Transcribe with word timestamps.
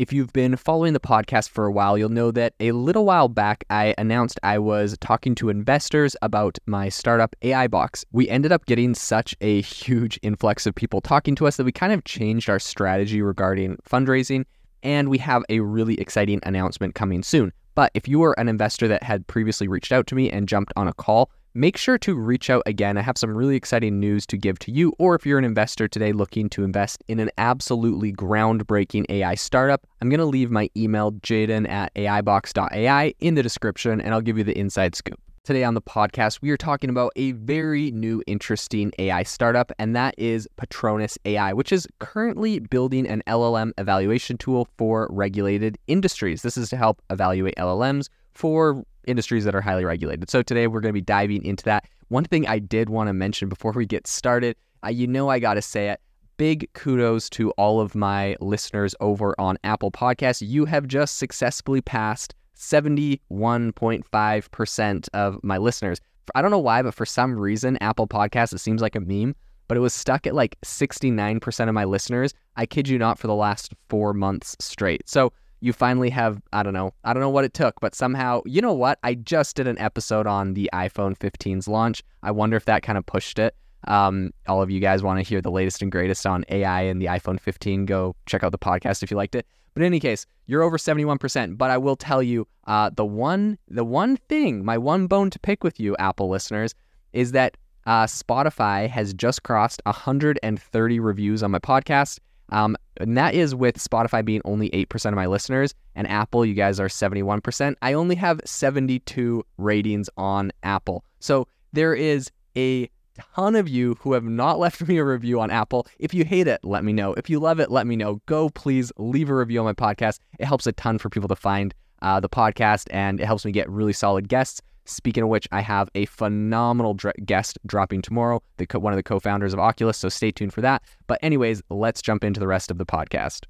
If 0.00 0.14
you've 0.14 0.32
been 0.32 0.56
following 0.56 0.94
the 0.94 0.98
podcast 0.98 1.50
for 1.50 1.66
a 1.66 1.70
while, 1.70 1.98
you'll 1.98 2.08
know 2.08 2.30
that 2.30 2.54
a 2.58 2.72
little 2.72 3.04
while 3.04 3.28
back 3.28 3.64
I 3.68 3.94
announced 3.98 4.40
I 4.42 4.58
was 4.58 4.96
talking 5.02 5.34
to 5.34 5.50
investors 5.50 6.16
about 6.22 6.56
my 6.64 6.88
startup 6.88 7.36
AI 7.42 7.66
Box. 7.66 8.02
We 8.10 8.26
ended 8.26 8.50
up 8.50 8.64
getting 8.64 8.94
such 8.94 9.36
a 9.42 9.60
huge 9.60 10.18
influx 10.22 10.64
of 10.64 10.74
people 10.74 11.02
talking 11.02 11.34
to 11.34 11.46
us 11.46 11.58
that 11.58 11.64
we 11.64 11.72
kind 11.72 11.92
of 11.92 12.04
changed 12.04 12.48
our 12.48 12.58
strategy 12.58 13.20
regarding 13.20 13.76
fundraising, 13.86 14.46
and 14.82 15.10
we 15.10 15.18
have 15.18 15.44
a 15.50 15.60
really 15.60 16.00
exciting 16.00 16.40
announcement 16.44 16.94
coming 16.94 17.22
soon. 17.22 17.52
But 17.74 17.90
if 17.92 18.08
you 18.08 18.20
were 18.20 18.32
an 18.40 18.48
investor 18.48 18.88
that 18.88 19.02
had 19.02 19.26
previously 19.26 19.68
reached 19.68 19.92
out 19.92 20.06
to 20.06 20.14
me 20.14 20.30
and 20.30 20.48
jumped 20.48 20.72
on 20.76 20.88
a 20.88 20.94
call, 20.94 21.30
make 21.54 21.76
sure 21.76 21.98
to 21.98 22.14
reach 22.14 22.50
out 22.50 22.62
again. 22.66 22.96
I 22.96 23.02
have 23.02 23.18
some 23.18 23.36
really 23.36 23.56
exciting 23.56 23.98
news 23.98 24.26
to 24.26 24.36
give 24.36 24.58
to 24.60 24.70
you, 24.70 24.92
or 24.98 25.14
if 25.14 25.26
you're 25.26 25.38
an 25.38 25.44
investor 25.44 25.88
today 25.88 26.12
looking 26.12 26.48
to 26.50 26.62
invest 26.62 27.02
in 27.08 27.18
an 27.18 27.30
absolutely 27.38 28.12
groundbreaking 28.12 29.06
AI 29.08 29.34
startup, 29.34 29.86
I'm 30.00 30.08
going 30.08 30.18
to 30.18 30.26
leave 30.26 30.50
my 30.50 30.70
email, 30.76 31.12
jaeden 31.12 31.68
at 31.68 31.92
aibox.ai, 31.94 33.14
in 33.20 33.34
the 33.34 33.42
description, 33.42 34.00
and 34.00 34.14
I'll 34.14 34.20
give 34.20 34.38
you 34.38 34.44
the 34.44 34.56
inside 34.56 34.94
scoop. 34.94 35.20
Today 35.42 35.64
on 35.64 35.74
the 35.74 35.80
podcast, 35.80 36.42
we 36.42 36.50
are 36.50 36.56
talking 36.56 36.90
about 36.90 37.12
a 37.16 37.32
very 37.32 37.90
new, 37.92 38.22
interesting 38.26 38.92
AI 38.98 39.22
startup, 39.22 39.72
and 39.78 39.96
that 39.96 40.14
is 40.18 40.46
Patronus 40.56 41.18
AI, 41.24 41.54
which 41.54 41.72
is 41.72 41.88
currently 41.98 42.58
building 42.60 43.08
an 43.08 43.22
LLM 43.26 43.72
evaluation 43.78 44.36
tool 44.36 44.68
for 44.76 45.08
regulated 45.10 45.78
industries. 45.86 46.42
This 46.42 46.58
is 46.58 46.68
to 46.68 46.76
help 46.76 47.00
evaluate 47.08 47.54
LLMs 47.56 48.08
for 48.34 48.84
industries 49.10 49.44
that 49.44 49.54
are 49.54 49.60
highly 49.60 49.84
regulated. 49.84 50.30
So 50.30 50.42
today 50.42 50.66
we're 50.66 50.80
going 50.80 50.90
to 50.90 50.94
be 50.94 51.00
diving 51.00 51.44
into 51.44 51.64
that. 51.64 51.86
One 52.08 52.24
thing 52.24 52.46
I 52.46 52.58
did 52.58 52.88
want 52.88 53.08
to 53.08 53.12
mention 53.12 53.48
before 53.48 53.72
we 53.72 53.86
get 53.86 54.06
started, 54.06 54.56
uh, 54.84 54.88
you 54.88 55.06
know 55.06 55.28
I 55.28 55.38
got 55.38 55.54
to 55.54 55.62
say 55.62 55.90
it. 55.90 56.00
Big 56.36 56.72
kudos 56.72 57.28
to 57.30 57.50
all 57.52 57.80
of 57.80 57.94
my 57.94 58.36
listeners 58.40 58.94
over 59.00 59.34
on 59.38 59.58
Apple 59.62 59.90
Podcasts. 59.90 60.46
You 60.46 60.64
have 60.64 60.86
just 60.86 61.18
successfully 61.18 61.82
passed 61.82 62.34
71.5% 62.56 65.08
of 65.12 65.38
my 65.42 65.58
listeners. 65.58 66.00
I 66.34 66.42
don't 66.42 66.50
know 66.50 66.58
why, 66.58 66.82
but 66.82 66.94
for 66.94 67.06
some 67.06 67.38
reason, 67.38 67.78
Apple 67.80 68.06
Podcasts, 68.06 68.54
it 68.54 68.58
seems 68.58 68.82
like 68.82 68.96
a 68.96 69.00
meme, 69.00 69.34
but 69.68 69.76
it 69.76 69.80
was 69.80 69.94
stuck 69.94 70.26
at 70.26 70.34
like 70.34 70.56
69% 70.64 71.68
of 71.68 71.74
my 71.74 71.84
listeners. 71.84 72.34
I 72.56 72.66
kid 72.66 72.88
you 72.88 72.98
not, 72.98 73.18
for 73.18 73.26
the 73.26 73.34
last 73.34 73.72
four 73.88 74.12
months 74.12 74.56
straight. 74.60 75.08
So 75.08 75.32
you 75.60 75.72
finally 75.72 76.10
have 76.10 76.40
I 76.52 76.62
don't 76.62 76.72
know 76.72 76.92
I 77.04 77.12
don't 77.12 77.20
know 77.20 77.30
what 77.30 77.44
it 77.44 77.54
took, 77.54 77.80
but 77.80 77.94
somehow 77.94 78.42
you 78.44 78.60
know 78.60 78.72
what 78.72 78.98
I 79.02 79.14
just 79.14 79.56
did 79.56 79.66
an 79.66 79.78
episode 79.78 80.26
on 80.26 80.54
the 80.54 80.70
iPhone 80.72 81.16
15's 81.16 81.68
launch. 81.68 82.02
I 82.22 82.30
wonder 82.30 82.56
if 82.56 82.64
that 82.64 82.82
kind 82.82 82.98
of 82.98 83.06
pushed 83.06 83.38
it. 83.38 83.54
Um, 83.84 84.32
all 84.46 84.60
of 84.60 84.70
you 84.70 84.80
guys 84.80 85.02
want 85.02 85.18
to 85.18 85.28
hear 85.28 85.40
the 85.40 85.50
latest 85.50 85.80
and 85.80 85.90
greatest 85.90 86.26
on 86.26 86.44
AI 86.50 86.82
and 86.82 87.00
the 87.00 87.06
iPhone 87.06 87.40
15? 87.40 87.86
Go 87.86 88.14
check 88.26 88.44
out 88.44 88.52
the 88.52 88.58
podcast 88.58 89.02
if 89.02 89.10
you 89.10 89.16
liked 89.16 89.34
it. 89.34 89.46
But 89.72 89.82
in 89.82 89.86
any 89.86 90.00
case, 90.00 90.26
you're 90.46 90.62
over 90.62 90.76
71%. 90.76 91.56
But 91.56 91.70
I 91.70 91.78
will 91.78 91.96
tell 91.96 92.22
you, 92.22 92.46
uh, 92.66 92.90
the 92.94 93.04
one 93.04 93.58
the 93.68 93.84
one 93.84 94.16
thing, 94.16 94.64
my 94.64 94.78
one 94.78 95.06
bone 95.06 95.30
to 95.30 95.38
pick 95.38 95.64
with 95.64 95.80
you, 95.80 95.96
Apple 95.98 96.28
listeners, 96.28 96.74
is 97.12 97.32
that 97.32 97.56
uh, 97.86 98.04
Spotify 98.04 98.88
has 98.88 99.14
just 99.14 99.42
crossed 99.42 99.80
130 99.84 101.00
reviews 101.00 101.42
on 101.42 101.50
my 101.50 101.58
podcast. 101.58 102.18
Um, 102.50 102.76
and 102.98 103.16
that 103.16 103.34
is 103.34 103.54
with 103.54 103.78
Spotify 103.78 104.24
being 104.24 104.42
only 104.44 104.70
8% 104.70 105.06
of 105.06 105.14
my 105.14 105.26
listeners, 105.26 105.74
and 105.94 106.08
Apple, 106.08 106.44
you 106.44 106.54
guys 106.54 106.78
are 106.78 106.88
71%. 106.88 107.74
I 107.82 107.92
only 107.92 108.16
have 108.16 108.40
72 108.44 109.44
ratings 109.56 110.10
on 110.16 110.52
Apple. 110.62 111.04
So 111.20 111.48
there 111.72 111.94
is 111.94 112.30
a 112.56 112.90
ton 113.34 113.56
of 113.56 113.68
you 113.68 113.96
who 114.00 114.12
have 114.12 114.24
not 114.24 114.58
left 114.58 114.80
me 114.88 114.98
a 114.98 115.04
review 115.04 115.40
on 115.40 115.50
Apple. 115.50 115.86
If 115.98 116.14
you 116.14 116.24
hate 116.24 116.46
it, 116.46 116.60
let 116.62 116.84
me 116.84 116.92
know. 116.92 117.14
If 117.14 117.30
you 117.30 117.38
love 117.38 117.60
it, 117.60 117.70
let 117.70 117.86
me 117.86 117.96
know. 117.96 118.20
Go 118.26 118.50
please 118.50 118.92
leave 118.98 119.30
a 119.30 119.34
review 119.34 119.60
on 119.60 119.66
my 119.66 119.72
podcast. 119.72 120.18
It 120.38 120.46
helps 120.46 120.66
a 120.66 120.72
ton 120.72 120.98
for 120.98 121.08
people 121.08 121.28
to 121.28 121.36
find 121.36 121.74
uh, 122.02 122.20
the 122.20 122.28
podcast 122.28 122.86
and 122.90 123.20
it 123.20 123.26
helps 123.26 123.44
me 123.44 123.52
get 123.52 123.68
really 123.68 123.92
solid 123.92 124.28
guests. 124.28 124.60
Speaking 124.90 125.22
of 125.22 125.28
which, 125.28 125.46
I 125.52 125.60
have 125.60 125.88
a 125.94 126.04
phenomenal 126.06 126.94
dr- 126.94 127.14
guest 127.24 127.60
dropping 127.64 128.02
tomorrow, 128.02 128.42
the 128.56 128.66
co- 128.66 128.80
one 128.80 128.92
of 128.92 128.96
the 128.96 129.04
co 129.04 129.20
founders 129.20 129.52
of 129.52 129.60
Oculus, 129.60 129.96
so 129.96 130.08
stay 130.08 130.32
tuned 130.32 130.52
for 130.52 130.62
that. 130.62 130.82
But, 131.06 131.20
anyways, 131.22 131.62
let's 131.70 132.02
jump 132.02 132.24
into 132.24 132.40
the 132.40 132.48
rest 132.48 132.72
of 132.72 132.78
the 132.78 132.84
podcast. 132.84 133.44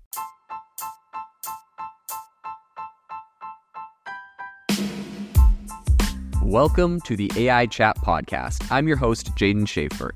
Welcome 6.42 7.00
to 7.02 7.16
the 7.16 7.30
AI 7.36 7.64
Chat 7.66 7.96
Podcast. 7.96 8.70
I'm 8.70 8.86
your 8.86 8.98
host, 8.98 9.34
Jaeden 9.34 9.62
Schafer. 9.62 10.10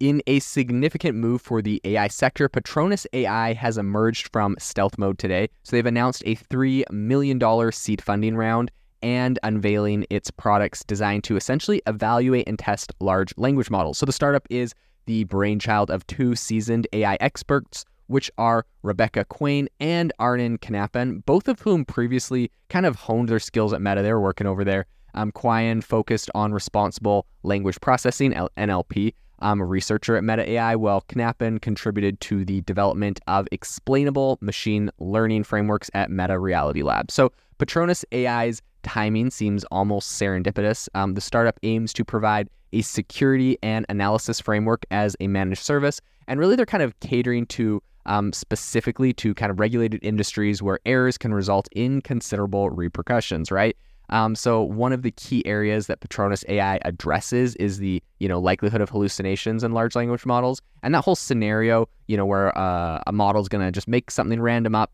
In 0.00 0.22
a 0.26 0.40
significant 0.40 1.16
move 1.16 1.40
for 1.40 1.62
the 1.62 1.80
AI 1.84 2.08
sector, 2.08 2.48
Patronus 2.48 3.06
AI 3.12 3.52
has 3.52 3.78
emerged 3.78 4.28
from 4.32 4.56
stealth 4.58 4.98
mode 4.98 5.18
today. 5.18 5.48
So 5.62 5.76
they've 5.76 5.86
announced 5.86 6.24
a 6.26 6.34
$3 6.34 6.90
million 6.90 7.40
seed 7.70 8.02
funding 8.02 8.36
round 8.36 8.72
and 9.02 9.38
unveiling 9.44 10.04
its 10.10 10.32
products 10.32 10.82
designed 10.82 11.22
to 11.24 11.36
essentially 11.36 11.80
evaluate 11.86 12.48
and 12.48 12.58
test 12.58 12.92
large 12.98 13.32
language 13.36 13.70
models. 13.70 13.96
So 13.96 14.04
the 14.04 14.12
startup 14.12 14.46
is 14.50 14.74
the 15.06 15.24
brainchild 15.24 15.92
of 15.92 16.04
two 16.08 16.34
seasoned 16.34 16.88
AI 16.92 17.16
experts, 17.20 17.84
which 18.08 18.32
are 18.36 18.66
Rebecca 18.82 19.24
Qian 19.26 19.68
and 19.78 20.12
Arnon 20.18 20.58
Kannappan, 20.58 21.24
both 21.24 21.46
of 21.46 21.60
whom 21.60 21.84
previously 21.84 22.50
kind 22.68 22.84
of 22.84 22.96
honed 22.96 23.28
their 23.28 23.38
skills 23.38 23.72
at 23.72 23.80
Meta. 23.80 24.02
They 24.02 24.12
were 24.12 24.20
working 24.20 24.48
over 24.48 24.64
there. 24.64 24.86
Um, 25.14 25.30
Qian 25.30 25.84
focused 25.84 26.30
on 26.34 26.52
responsible 26.52 27.26
language 27.44 27.80
processing, 27.80 28.32
NLP, 28.32 29.14
I'm 29.40 29.60
a 29.60 29.64
researcher 29.64 30.16
at 30.16 30.24
Meta 30.24 30.48
AI, 30.48 30.76
Well, 30.76 31.04
Kannappan 31.08 31.60
contributed 31.60 32.20
to 32.20 32.44
the 32.44 32.60
development 32.62 33.20
of 33.26 33.46
explainable 33.52 34.38
machine 34.40 34.90
learning 34.98 35.44
frameworks 35.44 35.90
at 35.94 36.10
Meta 36.10 36.38
Reality 36.38 36.82
Lab. 36.82 37.10
So 37.10 37.32
Patronus 37.58 38.04
AI's 38.12 38.62
timing 38.82 39.30
seems 39.30 39.64
almost 39.64 40.20
serendipitous. 40.20 40.88
Um, 40.94 41.14
the 41.14 41.20
startup 41.20 41.58
aims 41.62 41.92
to 41.94 42.04
provide 42.04 42.48
a 42.72 42.82
security 42.82 43.56
and 43.62 43.86
analysis 43.88 44.40
framework 44.40 44.84
as 44.90 45.16
a 45.20 45.28
managed 45.28 45.62
service, 45.62 46.00
and 46.26 46.40
really 46.40 46.56
they're 46.56 46.66
kind 46.66 46.82
of 46.82 46.98
catering 47.00 47.46
to 47.46 47.82
um, 48.06 48.32
specifically 48.32 49.12
to 49.14 49.34
kind 49.34 49.50
of 49.50 49.58
regulated 49.58 50.00
industries 50.02 50.62
where 50.62 50.78
errors 50.84 51.16
can 51.16 51.32
result 51.32 51.68
in 51.72 52.02
considerable 52.02 52.70
repercussions, 52.70 53.50
right? 53.50 53.76
Um, 54.10 54.34
so 54.34 54.62
one 54.62 54.92
of 54.92 55.02
the 55.02 55.10
key 55.10 55.44
areas 55.46 55.86
that 55.86 56.00
Patronus 56.00 56.44
AI 56.48 56.78
addresses 56.84 57.54
is 57.56 57.78
the 57.78 58.02
you 58.18 58.28
know 58.28 58.38
likelihood 58.38 58.80
of 58.80 58.90
hallucinations 58.90 59.64
in 59.64 59.72
large 59.72 59.96
language 59.96 60.26
models, 60.26 60.60
and 60.82 60.94
that 60.94 61.04
whole 61.04 61.16
scenario, 61.16 61.88
you 62.06 62.16
know, 62.16 62.26
where 62.26 62.56
uh, 62.56 63.02
a 63.06 63.12
model 63.12 63.40
is 63.40 63.48
going 63.48 63.64
to 63.64 63.72
just 63.72 63.88
make 63.88 64.10
something 64.10 64.40
random 64.40 64.74
up, 64.74 64.92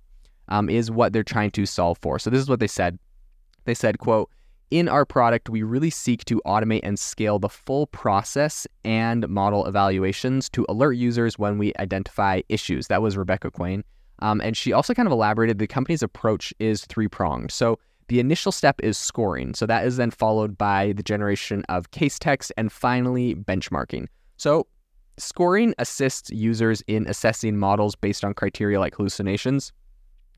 um, 0.48 0.68
is 0.68 0.90
what 0.90 1.12
they're 1.12 1.22
trying 1.24 1.50
to 1.52 1.66
solve 1.66 1.98
for. 1.98 2.18
So 2.18 2.30
this 2.30 2.40
is 2.40 2.48
what 2.48 2.60
they 2.60 2.68
said. 2.68 2.98
They 3.64 3.74
said, 3.74 3.98
"quote." 3.98 4.30
In 4.70 4.88
our 4.88 5.04
product, 5.04 5.50
we 5.50 5.64
really 5.64 5.90
seek 5.90 6.24
to 6.26 6.40
automate 6.46 6.82
and 6.84 6.96
scale 6.96 7.40
the 7.40 7.48
full 7.48 7.88
process 7.88 8.68
and 8.84 9.28
model 9.28 9.66
evaluations 9.66 10.48
to 10.50 10.64
alert 10.68 10.92
users 10.92 11.36
when 11.36 11.58
we 11.58 11.72
identify 11.80 12.42
issues. 12.48 12.86
That 12.86 13.02
was 13.02 13.16
Rebecca 13.16 13.50
Qian. 13.50 13.82
Um, 14.20 14.40
and 14.40 14.56
she 14.56 14.72
also 14.72 14.94
kind 14.94 15.08
of 15.08 15.12
elaborated 15.12 15.58
the 15.58 15.66
company's 15.66 16.04
approach 16.04 16.54
is 16.60 16.84
three 16.84 17.08
pronged. 17.08 17.50
So 17.50 17.80
the 18.10 18.18
initial 18.18 18.50
step 18.50 18.80
is 18.82 18.98
scoring. 18.98 19.54
So 19.54 19.66
that 19.66 19.86
is 19.86 19.96
then 19.96 20.10
followed 20.10 20.58
by 20.58 20.94
the 20.96 21.02
generation 21.02 21.64
of 21.68 21.92
case 21.92 22.18
text 22.18 22.50
and 22.56 22.72
finally 22.72 23.36
benchmarking. 23.36 24.08
So 24.36 24.66
scoring 25.16 25.74
assists 25.78 26.28
users 26.30 26.82
in 26.88 27.06
assessing 27.06 27.56
models 27.56 27.94
based 27.94 28.24
on 28.24 28.34
criteria 28.34 28.80
like 28.80 28.96
hallucinations, 28.96 29.72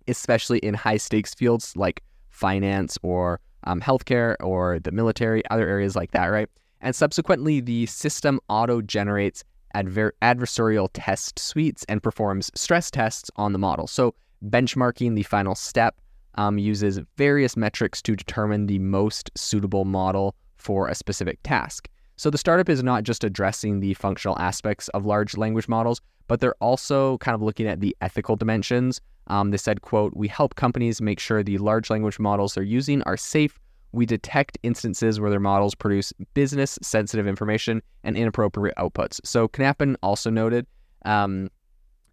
especially 0.06 0.58
in 0.58 0.74
high 0.74 0.98
stakes 0.98 1.32
fields 1.32 1.74
like 1.74 2.02
finance 2.28 2.98
or 3.02 3.40
um, 3.64 3.80
healthcare 3.80 4.36
or 4.40 4.78
the 4.78 4.92
military, 4.92 5.42
other 5.48 5.66
areas 5.66 5.96
like 5.96 6.10
that, 6.10 6.26
right? 6.26 6.50
And 6.82 6.94
subsequently, 6.94 7.60
the 7.60 7.86
system 7.86 8.38
auto 8.50 8.82
generates 8.82 9.44
adver- 9.72 10.12
adversarial 10.20 10.90
test 10.92 11.38
suites 11.38 11.86
and 11.88 12.02
performs 12.02 12.50
stress 12.54 12.90
tests 12.90 13.30
on 13.36 13.54
the 13.54 13.58
model. 13.58 13.86
So, 13.86 14.14
benchmarking, 14.44 15.14
the 15.14 15.22
final 15.22 15.54
step, 15.54 16.01
um, 16.34 16.58
uses 16.58 17.00
various 17.16 17.56
metrics 17.56 18.02
to 18.02 18.16
determine 18.16 18.66
the 18.66 18.78
most 18.78 19.30
suitable 19.36 19.84
model 19.84 20.34
for 20.56 20.88
a 20.88 20.94
specific 20.94 21.38
task. 21.42 21.88
So 22.16 22.30
the 22.30 22.38
startup 22.38 22.68
is 22.68 22.82
not 22.82 23.02
just 23.02 23.24
addressing 23.24 23.80
the 23.80 23.94
functional 23.94 24.38
aspects 24.38 24.88
of 24.88 25.04
large 25.04 25.36
language 25.36 25.68
models, 25.68 26.00
but 26.28 26.40
they're 26.40 26.54
also 26.60 27.18
kind 27.18 27.34
of 27.34 27.42
looking 27.42 27.66
at 27.66 27.80
the 27.80 27.96
ethical 28.00 28.36
dimensions. 28.36 29.00
Um, 29.26 29.50
they 29.50 29.56
said, 29.56 29.82
quote, 29.82 30.14
we 30.14 30.28
help 30.28 30.54
companies 30.54 31.00
make 31.00 31.18
sure 31.18 31.42
the 31.42 31.58
large 31.58 31.90
language 31.90 32.18
models 32.18 32.54
they're 32.54 32.62
using 32.62 33.02
are 33.02 33.16
safe. 33.16 33.58
We 33.92 34.06
detect 34.06 34.56
instances 34.62 35.20
where 35.20 35.30
their 35.30 35.40
models 35.40 35.74
produce 35.74 36.12
business 36.34 36.78
sensitive 36.82 37.26
information 37.26 37.82
and 38.04 38.16
inappropriate 38.16 38.76
outputs. 38.76 39.20
So 39.24 39.48
Kannappan 39.48 39.96
also 40.02 40.30
noted, 40.30 40.66
um, 41.04 41.50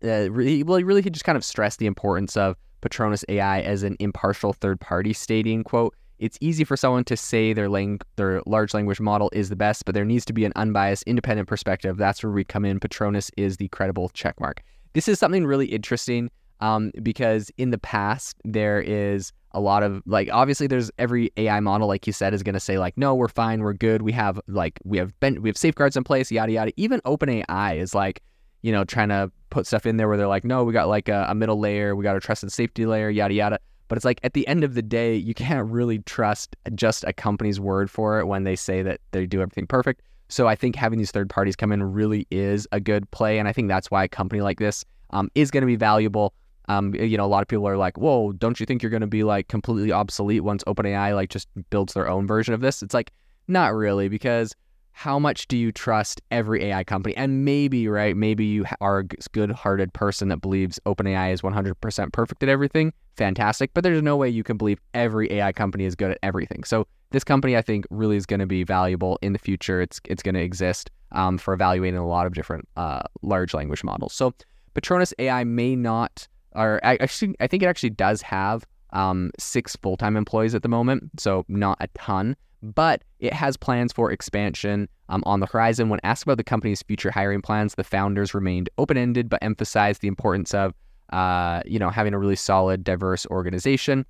uh, 0.03 0.31
really, 0.31 0.63
well, 0.63 0.77
he 0.77 0.83
really 0.83 1.01
just 1.03 1.25
kind 1.25 1.37
of 1.37 1.45
stressed 1.45 1.79
the 1.79 1.85
importance 1.85 2.35
of 2.35 2.55
Patronus 2.81 3.23
AI 3.29 3.61
as 3.61 3.83
an 3.83 3.95
impartial 3.99 4.53
third 4.53 4.79
party, 4.79 5.13
stating, 5.13 5.63
quote, 5.63 5.95
it's 6.19 6.37
easy 6.41 6.63
for 6.65 6.75
someone 6.75 7.05
to 7.05 7.15
say 7.15 7.53
their 7.53 7.69
lang- 7.69 8.01
their 8.17 8.41
large 8.45 8.73
language 8.73 8.99
model 8.99 9.29
is 9.33 9.47
the 9.49 9.55
best, 9.55 9.85
but 9.85 9.95
there 9.95 10.03
needs 10.05 10.25
to 10.25 10.33
be 10.33 10.43
an 10.43 10.51
unbiased, 10.57 11.03
independent 11.03 11.47
perspective. 11.47 11.95
That's 11.97 12.21
where 12.23 12.31
we 12.31 12.43
come 12.43 12.65
in. 12.65 12.79
Patronus 12.79 13.31
is 13.37 13.57
the 13.57 13.69
credible 13.69 14.09
checkmark. 14.09 14.59
this 14.93 15.07
is 15.07 15.19
something 15.19 15.45
really 15.45 15.67
interesting 15.67 16.29
um, 16.61 16.91
because 17.01 17.51
in 17.57 17.69
the 17.69 17.77
past 17.77 18.35
there 18.43 18.81
is 18.81 19.31
a 19.53 19.59
lot 19.59 19.81
of 19.83 20.01
like 20.05 20.29
obviously 20.31 20.67
there's 20.67 20.91
every 20.99 21.31
AI 21.37 21.59
model 21.59 21.87
like 21.87 22.05
you 22.05 22.13
said 22.13 22.33
is 22.33 22.43
going 22.43 22.53
to 22.53 22.59
say 22.59 22.77
like 22.77 22.97
no 22.97 23.15
we're 23.15 23.27
fine 23.27 23.61
we're 23.61 23.73
good 23.73 24.01
we 24.01 24.11
have 24.11 24.39
like 24.47 24.79
we 24.83 24.97
have 24.97 25.17
been 25.21 25.41
we 25.41 25.49
have 25.49 25.57
safeguards 25.57 25.95
in 25.95 26.03
place 26.03 26.31
yada 26.31 26.51
yada 26.51 26.71
even 26.75 26.99
OpenAI 27.01 27.77
is 27.77 27.95
like 27.95 28.21
you 28.61 28.71
know 28.71 28.83
trying 28.83 29.09
to 29.09 29.31
put 29.49 29.65
stuff 29.65 29.85
in 29.85 29.97
there 29.97 30.07
where 30.07 30.17
they're 30.17 30.27
like 30.27 30.43
no 30.43 30.63
we 30.63 30.73
got 30.73 30.87
like 30.87 31.09
a, 31.09 31.25
a 31.29 31.35
middle 31.35 31.59
layer 31.59 31.95
we 31.95 32.03
got 32.03 32.15
a 32.15 32.19
trusted 32.19 32.51
safety 32.51 32.85
layer 32.85 33.09
yada 33.09 33.33
yada. 33.33 33.59
But 33.87 33.97
it's 33.97 34.05
like 34.05 34.19
at 34.21 34.33
the 34.33 34.47
end 34.47 34.63
of 34.63 34.75
the 34.75 34.83
day 34.83 35.15
you 35.15 35.33
can't 35.33 35.67
really 35.67 35.99
trust 35.99 36.55
just 36.75 37.03
a 37.05 37.13
company's 37.13 37.59
word 37.59 37.89
for 37.89 38.19
it 38.19 38.27
when 38.27 38.43
they 38.43 38.55
say 38.55 38.83
that 38.83 39.01
they 39.11 39.25
do 39.25 39.41
everything 39.41 39.65
perfect. 39.65 40.03
So 40.27 40.47
I 40.47 40.53
think 40.53 40.75
having 40.75 40.99
these 40.99 41.09
third 41.09 41.27
parties 41.27 41.55
come 41.55 41.71
in 41.71 41.81
really 41.81 42.27
is 42.29 42.67
a 42.71 42.79
good 42.79 43.09
play 43.09 43.39
and 43.39 43.47
I 43.47 43.53
think 43.53 43.67
that's 43.67 43.89
why 43.89 44.03
a 44.03 44.07
company 44.07 44.41
like 44.41 44.59
this 44.59 44.85
um, 45.09 45.31
is 45.33 45.49
going 45.49 45.61
to 45.61 45.67
be 45.67 45.75
valuable. 45.75 46.33
Um, 46.67 46.93
you 46.93 47.17
know, 47.17 47.25
a 47.25 47.27
lot 47.27 47.41
of 47.41 47.47
people 47.47 47.67
are 47.67 47.77
like, 47.77 47.97
"Whoa, 47.97 48.31
don't 48.33 48.59
you 48.59 48.65
think 48.67 48.83
you're 48.83 48.91
going 48.91 49.01
to 49.01 49.07
be 49.07 49.23
like 49.23 49.47
completely 49.47 49.91
obsolete 49.91 50.43
once 50.43 50.63
OpenAI 50.65 51.15
like 51.15 51.31
just 51.31 51.47
builds 51.71 51.93
their 51.93 52.07
own 52.07 52.27
version 52.27 52.53
of 52.53 52.61
this?" 52.61 52.83
It's 52.83 52.93
like, 52.93 53.11
not 53.47 53.73
really, 53.73 54.07
because 54.07 54.55
how 54.99 55.17
much 55.17 55.47
do 55.47 55.55
you 55.55 55.71
trust 55.71 56.19
every 56.29 56.65
AI 56.65 56.83
company? 56.83 57.15
And 57.15 57.45
maybe, 57.45 57.87
right, 57.87 58.17
maybe 58.17 58.43
you 58.43 58.65
are 58.81 58.99
a 58.99 59.03
good-hearted 59.05 59.93
person 59.93 60.27
that 60.27 60.41
believes 60.41 60.77
OpenAI 60.85 61.31
is 61.31 61.41
100% 61.41 62.11
perfect 62.11 62.43
at 62.43 62.49
everything. 62.49 62.91
Fantastic, 63.15 63.73
but 63.73 63.85
there's 63.85 64.01
no 64.01 64.17
way 64.17 64.27
you 64.27 64.43
can 64.43 64.57
believe 64.57 64.81
every 64.93 65.31
AI 65.31 65.53
company 65.53 65.85
is 65.85 65.95
good 65.95 66.11
at 66.11 66.17
everything. 66.21 66.65
So 66.65 66.85
this 67.11 67.23
company, 67.23 67.55
I 67.55 67.61
think, 67.61 67.85
really 67.89 68.17
is 68.17 68.25
going 68.25 68.41
to 68.41 68.45
be 68.45 68.65
valuable 68.65 69.17
in 69.21 69.31
the 69.31 69.39
future. 69.39 69.79
It's 69.79 70.01
it's 70.03 70.21
going 70.21 70.35
to 70.35 70.41
exist 70.41 70.91
um, 71.13 71.37
for 71.37 71.53
evaluating 71.53 71.97
a 71.97 72.05
lot 72.05 72.25
of 72.25 72.33
different 72.33 72.67
uh, 72.75 73.03
large 73.21 73.53
language 73.53 73.85
models. 73.85 74.13
So 74.13 74.33
Patronus 74.73 75.13
AI 75.17 75.45
may 75.45 75.77
not 75.77 76.27
or 76.55 76.81
actually, 76.83 77.35
I 77.39 77.47
think 77.47 77.63
it 77.63 77.67
actually 77.67 77.91
does 77.91 78.21
have 78.21 78.67
um, 78.91 79.31
six 79.37 79.75
full 79.75 79.97
time 79.97 80.15
employees 80.17 80.55
at 80.55 80.63
the 80.63 80.69
moment, 80.69 81.09
so 81.17 81.45
not 81.47 81.77
a 81.79 81.87
ton, 81.89 82.35
but 82.61 83.03
it 83.19 83.33
has 83.33 83.57
plans 83.57 83.93
for 83.93 84.11
expansion 84.11 84.87
um, 85.09 85.23
on 85.25 85.39
the 85.39 85.45
horizon. 85.45 85.89
When 85.89 85.99
asked 86.03 86.23
about 86.23 86.37
the 86.37 86.43
company's 86.43 86.81
future 86.83 87.11
hiring 87.11 87.41
plans, 87.41 87.75
the 87.75 87.83
founders 87.83 88.33
remained 88.33 88.69
open 88.77 88.97
ended, 88.97 89.29
but 89.29 89.39
emphasized 89.41 90.01
the 90.01 90.07
importance 90.07 90.53
of 90.53 90.73
uh, 91.11 91.61
you 91.65 91.79
know 91.79 91.89
having 91.89 92.13
a 92.13 92.19
really 92.19 92.35
solid, 92.35 92.83
diverse 92.83 93.25
organization. 93.27 94.05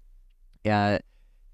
Uh, 0.65 0.99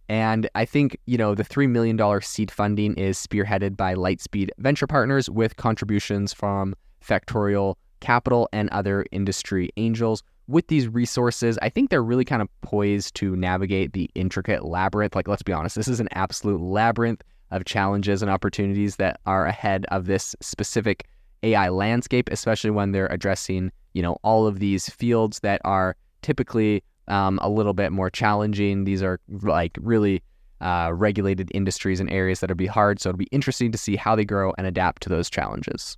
and 0.07 0.49
I 0.53 0.65
think, 0.65 0.97
you 1.07 1.17
know, 1.17 1.33
the 1.33 1.43
$3 1.43 1.67
million 1.67 1.99
seed 2.21 2.51
funding 2.51 2.93
is 2.95 3.17
spearheaded 3.17 3.75
by 3.75 3.95
Lightspeed 3.95 4.49
Venture 4.59 4.85
Partners 4.85 5.29
with 5.29 5.55
contributions 5.57 6.31
from 6.31 6.75
Factorial 7.03 7.75
Capital 8.01 8.47
and 8.53 8.69
other 8.69 9.05
industry 9.11 9.69
angels 9.77 10.21
with 10.47 10.67
these 10.67 10.87
resources, 10.87 11.57
I 11.61 11.69
think 11.69 11.89
they're 11.89 12.03
really 12.03 12.25
kind 12.25 12.41
of 12.41 12.49
poised 12.61 13.15
to 13.15 13.35
navigate 13.35 13.93
the 13.93 14.09
intricate 14.15 14.63
labyrinth. 14.63 15.15
Like, 15.15 15.27
let's 15.27 15.43
be 15.43 15.53
honest, 15.53 15.75
this 15.75 15.87
is 15.87 15.99
an 15.99 16.09
absolute 16.11 16.61
labyrinth 16.61 17.23
of 17.51 17.65
challenges 17.65 18.21
and 18.21 18.29
opportunities 18.29 18.97
that 18.97 19.19
are 19.25 19.45
ahead 19.45 19.85
of 19.89 20.05
this 20.05 20.35
specific 20.41 21.07
AI 21.43 21.69
landscape, 21.69 22.29
especially 22.31 22.71
when 22.71 22.91
they're 22.91 23.07
addressing, 23.07 23.71
you 23.93 24.01
know, 24.01 24.17
all 24.23 24.47
of 24.47 24.59
these 24.59 24.89
fields 24.89 25.39
that 25.39 25.61
are 25.63 25.95
typically 26.21 26.83
um, 27.07 27.39
a 27.41 27.49
little 27.49 27.73
bit 27.73 27.91
more 27.91 28.09
challenging. 28.09 28.83
These 28.83 29.03
are 29.03 29.19
like 29.41 29.77
really 29.79 30.23
uh, 30.61 30.91
regulated 30.93 31.51
industries 31.53 31.99
and 31.99 32.09
areas 32.09 32.39
that 32.39 32.49
would 32.49 32.57
be 32.57 32.65
hard. 32.65 32.99
So 32.99 33.09
it'll 33.09 33.17
be 33.17 33.27
interesting 33.31 33.71
to 33.71 33.77
see 33.77 33.95
how 33.95 34.15
they 34.15 34.25
grow 34.25 34.53
and 34.57 34.65
adapt 34.65 35.03
to 35.03 35.09
those 35.09 35.29
challenges. 35.29 35.97